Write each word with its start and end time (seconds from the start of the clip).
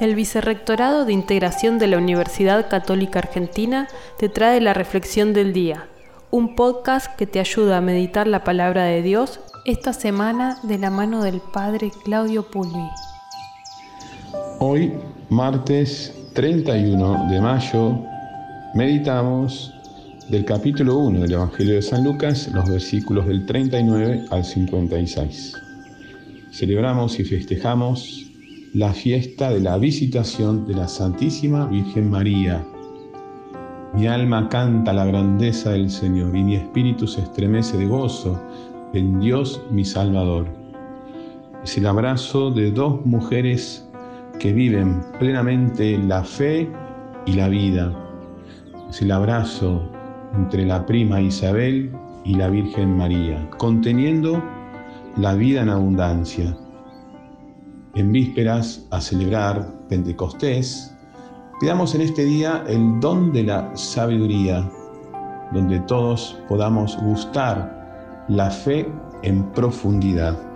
El 0.00 0.14
Vicerrectorado 0.14 1.04
de 1.04 1.12
Integración 1.12 1.78
de 1.78 1.86
la 1.86 1.98
Universidad 1.98 2.70
Católica 2.70 3.18
Argentina 3.18 3.86
te 4.18 4.30
trae 4.30 4.58
la 4.62 4.72
Reflexión 4.72 5.34
del 5.34 5.52
Día, 5.52 5.88
un 6.30 6.56
podcast 6.56 7.14
que 7.16 7.26
te 7.26 7.38
ayuda 7.38 7.76
a 7.76 7.80
meditar 7.82 8.26
la 8.26 8.42
palabra 8.42 8.84
de 8.84 9.02
Dios 9.02 9.40
esta 9.66 9.92
semana 9.92 10.58
de 10.62 10.78
la 10.78 10.88
mano 10.88 11.22
del 11.22 11.42
Padre 11.52 11.92
Claudio 12.02 12.50
Pulvi. 12.50 12.88
Hoy, 14.58 14.94
martes 15.28 16.14
31 16.32 17.26
de 17.30 17.40
mayo, 17.42 17.98
meditamos 18.72 19.74
del 20.30 20.46
capítulo 20.46 20.96
1 20.96 21.20
del 21.20 21.32
Evangelio 21.32 21.74
de 21.74 21.82
San 21.82 22.04
Lucas, 22.04 22.48
los 22.54 22.66
versículos 22.70 23.26
del 23.26 23.44
39 23.44 24.24
al 24.30 24.46
56. 24.46 25.56
Celebramos 26.52 27.20
y 27.20 27.24
festejamos 27.24 28.29
la 28.72 28.92
fiesta 28.92 29.50
de 29.50 29.58
la 29.58 29.78
visitación 29.78 30.64
de 30.64 30.74
la 30.74 30.86
Santísima 30.86 31.66
Virgen 31.66 32.08
María. 32.08 32.64
Mi 33.94 34.06
alma 34.06 34.48
canta 34.48 34.92
la 34.92 35.04
grandeza 35.06 35.72
del 35.72 35.90
Señor 35.90 36.36
y 36.36 36.44
mi 36.44 36.54
espíritu 36.54 37.08
se 37.08 37.22
estremece 37.22 37.76
de 37.78 37.86
gozo 37.86 38.40
en 38.94 39.18
Dios 39.18 39.60
mi 39.72 39.84
Salvador. 39.84 40.46
Es 41.64 41.76
el 41.78 41.86
abrazo 41.86 42.52
de 42.52 42.70
dos 42.70 43.04
mujeres 43.04 43.88
que 44.38 44.52
viven 44.52 45.02
plenamente 45.18 45.98
la 45.98 46.22
fe 46.22 46.70
y 47.26 47.32
la 47.32 47.48
vida. 47.48 47.92
Es 48.88 49.02
el 49.02 49.10
abrazo 49.10 49.82
entre 50.36 50.64
la 50.64 50.86
prima 50.86 51.20
Isabel 51.20 51.90
y 52.24 52.36
la 52.36 52.48
Virgen 52.48 52.96
María, 52.96 53.50
conteniendo 53.58 54.40
la 55.16 55.34
vida 55.34 55.62
en 55.62 55.70
abundancia 55.70 56.56
en 57.94 58.12
vísperas 58.12 58.86
a 58.90 59.00
celebrar 59.00 59.66
Pentecostés, 59.88 60.94
pidamos 61.60 61.94
en 61.94 62.02
este 62.02 62.24
día 62.24 62.64
el 62.68 63.00
don 63.00 63.32
de 63.32 63.44
la 63.44 63.76
sabiduría, 63.76 64.68
donde 65.52 65.80
todos 65.80 66.38
podamos 66.48 66.96
gustar 67.02 68.24
la 68.28 68.50
fe 68.50 68.88
en 69.22 69.44
profundidad. 69.52 70.49